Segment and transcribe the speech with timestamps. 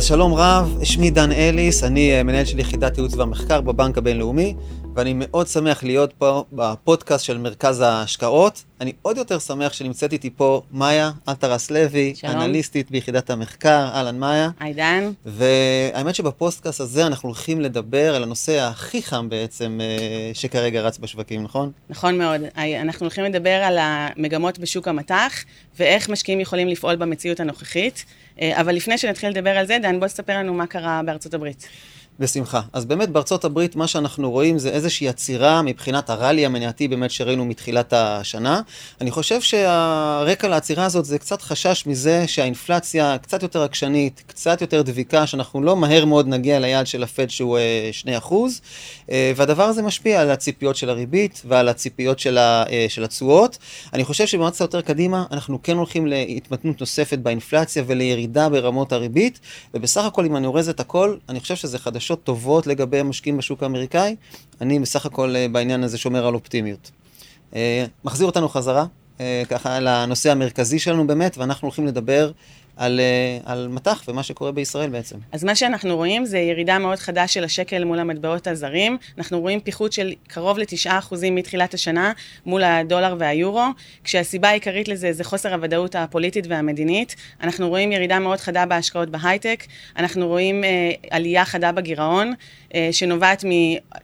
[0.00, 4.54] אז שלום רב, שמי דן אליס, אני אה, מנהל של יחידת ייעוץ והמחקר בבנק הבינלאומי,
[4.94, 8.64] ואני מאוד שמח להיות פה בפודקאסט של מרכז ההשקעות.
[8.80, 12.32] אני עוד יותר שמח שנמצאת איתי פה מאיה אלטרס לוי, שלום.
[12.32, 14.50] אנליסטית ביחידת המחקר, אהלן מאיה.
[14.60, 15.10] היי דן.
[15.26, 21.42] והאמת שבפודקאסט הזה אנחנו הולכים לדבר על הנושא הכי חם בעצם אה, שכרגע רץ בשווקים,
[21.42, 21.72] נכון?
[21.90, 22.40] נכון מאוד.
[22.80, 25.32] אנחנו הולכים לדבר על המגמות בשוק המטח,
[25.78, 28.04] ואיך משקיעים יכולים לפעול במציאות הנוכחית.
[28.40, 31.66] אה, אבל לפני שנתחיל לדבר על זה, דן, בוא תספר לנו מה קרה בארצות הברית.
[32.20, 32.60] בשמחה.
[32.72, 37.44] אז באמת בארצות הברית מה שאנחנו רואים זה איזושהי עצירה מבחינת הראלי המניעתי באמת שראינו
[37.44, 38.60] מתחילת השנה.
[39.00, 44.82] אני חושב שהרקע לעצירה הזאת זה קצת חשש מזה שהאינפלציה קצת יותר עקשנית, קצת יותר
[44.82, 47.58] דביקה, שאנחנו לא מהר מאוד נגיע ליעד של הפד שהוא
[48.28, 48.34] 2%,
[49.10, 53.58] אה, והדבר הזה משפיע על הציפיות של הריבית ועל הציפיות של אה, התשואות.
[53.92, 59.40] אני חושב שבמעט קצת יותר קדימה אנחנו כן הולכים להתמתנות נוספת באינפלציה ולירידה ברמות הריבית,
[59.74, 63.62] ובסך הכל אם אני אורז את הכל, אני חושב שזה חדשות טובות לגבי המשקיעים בשוק
[63.62, 64.16] האמריקאי.
[64.60, 66.90] אני בסך הכל אה, בעניין הזה שומר על אופטימיות.
[67.54, 68.84] אה, מחזיר אותנו חזרה,
[69.20, 72.30] אה, ככה לנושא המרכזי שלנו באמת, ואנחנו הולכים לדבר
[72.80, 75.16] על, אה, על מטח ומה שקורה בישראל בעצם.
[75.32, 78.98] אז מה שאנחנו רואים זה ירידה מאוד חדה של השקל מול המטבעות הזרים.
[79.18, 82.12] אנחנו רואים פיחות של קרוב ל-9% מתחילת השנה
[82.46, 83.64] מול הדולר והיורו,
[84.04, 87.16] כשהסיבה העיקרית לזה זה חוסר הוודאות הפוליטית והמדינית.
[87.42, 89.64] אנחנו רואים ירידה מאוד חדה בהשקעות בהייטק,
[89.96, 92.34] אנחנו רואים אה, עלייה חדה בגירעון,
[92.74, 93.44] אה, שנובעת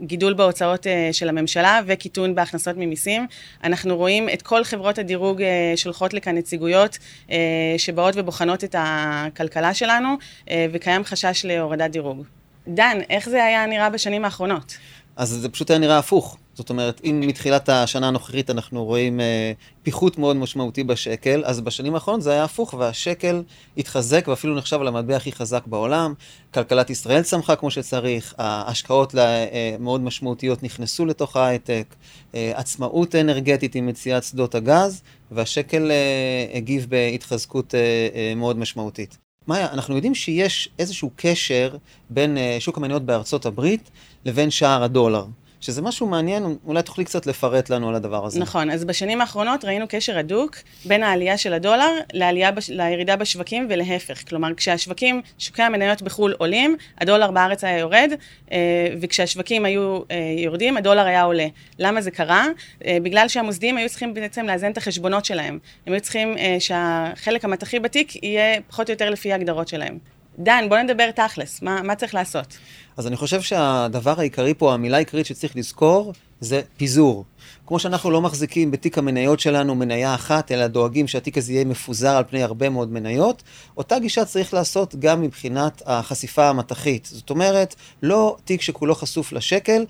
[0.00, 3.26] מגידול בהוצאות אה, של הממשלה וקיטון בהכנסות ממיסים.
[3.64, 6.98] אנחנו רואים את כל חברות הדירוג אה, שולחות לכאן נציגויות
[7.30, 7.36] אה,
[7.78, 10.16] שבאות ובוחנות את הכלכלה שלנו,
[10.50, 12.22] אה, וקיים חשש להורדת דירוג.
[12.68, 14.76] דן, איך זה היה נראה בשנים האחרונות?
[15.16, 16.36] אז זה פשוט היה נראה הפוך.
[16.54, 19.52] זאת אומרת, אם מתחילת השנה הנוכחית אנחנו רואים אה,
[19.82, 23.42] פיחות מאוד משמעותי בשקל, אז בשנים האחרונות זה היה הפוך, והשקל
[23.78, 26.14] התחזק ואפילו נחשב על המטבע הכי חזק בעולם.
[26.54, 31.94] כלכלת ישראל צמחה כמו שצריך, ההשקעות לה, אה, מאוד משמעותיות נכנסו לתוך ההייטק,
[32.34, 37.80] אה, עצמאות אנרגטית עם מציאת שדות הגז, והשקל אה, הגיב בהתחזקות אה,
[38.14, 39.18] אה, מאוד משמעותית.
[39.48, 41.76] מאיה, אנחנו יודעים שיש איזשהו קשר
[42.10, 43.90] בין אה, שוק המניות בארצות הברית
[44.24, 45.24] לבין שער הדולר.
[45.64, 48.40] שזה משהו מעניין, אולי תוכלי קצת לפרט לנו על הדבר הזה.
[48.40, 52.70] נכון, אז בשנים האחרונות ראינו קשר הדוק בין העלייה של הדולר לעלייה בש...
[52.70, 54.28] לירידה בשווקים ולהפך.
[54.28, 58.12] כלומר, כשהשווקים, שוקי המניות בחו"ל עולים, הדולר בארץ היה יורד,
[58.52, 58.58] אה,
[59.00, 61.46] וכשהשווקים היו אה, יורדים, הדולר היה עולה.
[61.78, 62.46] למה זה קרה?
[62.86, 65.58] אה, בגלל שהמוסדיים היו צריכים בעצם לאזן את החשבונות שלהם.
[65.86, 70.13] הם היו צריכים שהחלק המטחי בתיק יהיה פחות או יותר לפי ההגדרות שלהם.
[70.38, 72.58] דן, בוא נדבר תכלס, מה, מה צריך לעשות?
[72.96, 76.12] אז אני חושב שהדבר העיקרי פה, המילה העיקרית שצריך לזכור,
[76.44, 77.24] זה פיזור.
[77.66, 82.16] כמו שאנחנו לא מחזיקים בתיק המניות שלנו מניה אחת, אלא דואגים שהתיק הזה יהיה מפוזר
[82.16, 83.42] על פני הרבה מאוד מניות,
[83.76, 87.08] אותה גישה צריך לעשות גם מבחינת החשיפה המטחית.
[87.12, 89.84] זאת אומרת, לא תיק שכולו חשוף לשקל,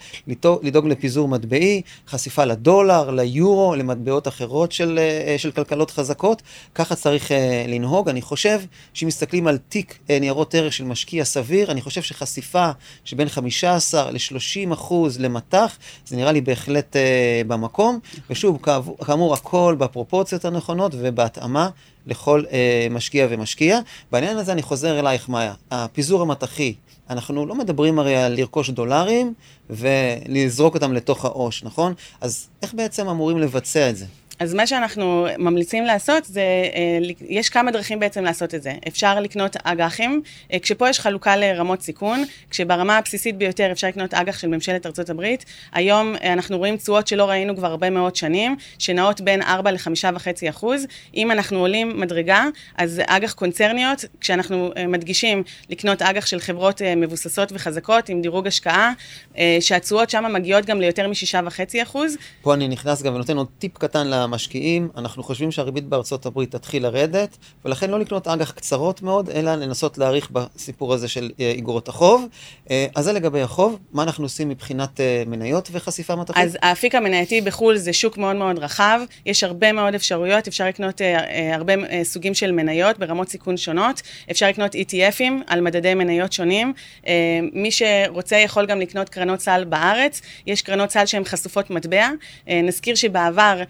[0.62, 6.42] לדאוג לפיזור מטבעי, חשיפה לדולר, ליורו, למטבעות אחרות של, אה, של כלכלות חזקות,
[6.75, 8.09] ככה צריך אה, לנהוג.
[8.09, 8.60] אני חושב
[8.94, 12.71] שאם מסתכלים על תיק אה, ניירות ערך של משקיע סביר, אני חושב שחשיפה
[13.04, 15.76] שבין 15 ל-30 אחוז למטח,
[16.06, 16.97] זה נראה לי בהחלט
[17.47, 17.99] במקום,
[18.31, 18.59] ושוב,
[19.06, 21.69] כאמור, הכל בפרופורציות הנכונות ובהתאמה
[22.06, 23.78] לכל אה, משקיע ומשקיע.
[24.12, 25.54] בעניין הזה אני חוזר אלייך, מאיה.
[25.71, 26.75] הפיזור המטחי,
[27.10, 29.34] אנחנו לא מדברים הרי על לרכוש דולרים
[29.71, 31.94] ולזרוק אותם לתוך העו"ש, נכון?
[32.21, 34.06] אז איך בעצם אמורים לבצע את זה?
[34.39, 38.72] אז מה שאנחנו ממליצים לעשות זה, אה, יש כמה דרכים בעצם לעשות את זה.
[38.89, 40.22] אפשר לקנות אג"חים,
[40.53, 45.11] אה, כשפה יש חלוקה לרמות סיכון, כשברמה הבסיסית ביותר אפשר לקנות אג"ח של ממשלת ארצות
[45.11, 45.45] הברית.
[45.72, 50.51] היום אה, אנחנו רואים תשואות שלא ראינו כבר הרבה מאוד שנים, שנעות בין 4 ל-5.5
[50.51, 50.87] אחוז.
[51.15, 52.45] אם אנחנו עולים מדרגה,
[52.77, 58.93] אז אג"ח קונצרניות, כשאנחנו מדגישים לקנות אג"ח של חברות מבוססות וחזקות עם דירוג השקעה,
[59.61, 62.16] שהתשואות שם מגיעות גם ליותר מ-6.5 אחוז.
[62.43, 66.82] פה אני נכנס גם ונותן עוד טיפ קטן המשקיעים, אנחנו חושבים שהריבית בארצות הברית תתחיל
[66.82, 71.88] לרדת, ולכן לא לקנות אג"ח קצרות מאוד, אלא לנסות להעריך בסיפור הזה של אה, איגרות
[71.88, 72.26] החוב.
[72.71, 76.44] אה, אז זה לגבי החוב, מה אנחנו עושים מבחינת אה, מניות וחשיפה מטחית?
[76.44, 81.00] אז האפיק המנייתי בחו"ל זה שוק מאוד מאוד רחב, יש הרבה מאוד אפשרויות, אפשר לקנות
[81.53, 81.74] הרבה
[82.04, 86.72] סוגים של מניות ברמות סיכון שונות, אפשר לקנות ETFים על מדדי מניות שונים,
[87.53, 92.09] מי שרוצה יכול גם לקנות קרנות סל בארץ, יש קרנות סל שהן חשופות מטבע,
[92.47, 93.62] נזכיר שבעבר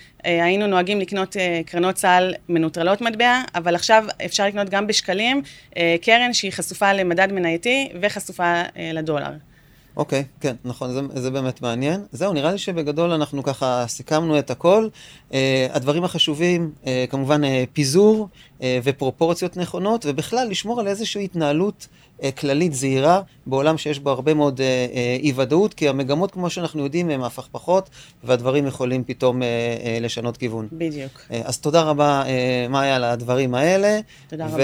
[0.45, 5.75] היינו נוהגים לקנות uh, קרנות צה"ל מנוטרלות מטבע, אבל עכשיו אפשר לקנות גם בשקלים uh,
[6.03, 9.31] קרן שהיא חשופה למדד מנייתי וחשופה uh, לדולר.
[9.97, 12.01] אוקיי, okay, כן, נכון, זה, זה באמת מעניין.
[12.13, 14.89] זהו, נראה לי שבגדול אנחנו ככה סיכמנו את הכל.
[15.31, 15.35] Uh,
[15.71, 18.29] הדברים החשובים, uh, כמובן uh, פיזור, אה,
[18.83, 21.89] ופרופורציות נכונות, ובכלל לשמור על איזושהי התנהלות
[22.23, 26.85] אה, כללית זהירה בעולם שיש בו הרבה מאוד אה, אי ודאות, כי המגמות, כמו שאנחנו
[26.85, 27.91] יודעים, הן הפכפכות,
[28.25, 29.43] והדברים יכולים פתאום
[30.01, 30.69] לשנות כיוון.
[30.73, 31.27] בדיוק.
[31.45, 32.25] אז תודה רבה,
[32.71, 34.01] מאיה, על הדברים האלה.
[34.29, 34.57] תודה רבה.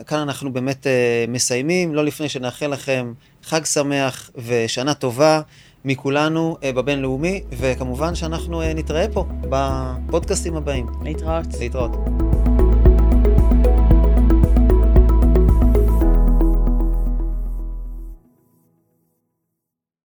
[0.00, 0.86] וכאן אנחנו באמת
[1.28, 3.12] מסיימים, לא לפני שנאחל לכם
[3.42, 5.40] חג שמח ושנה טובה.
[5.84, 10.86] מכולנו בבינלאומי, וכמובן שאנחנו נתראה פה בפודקאסטים הבאים.
[11.02, 11.46] להתראות.
[11.60, 12.27] להתראות.